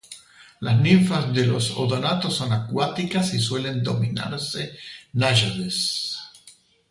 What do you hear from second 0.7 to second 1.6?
ninfas de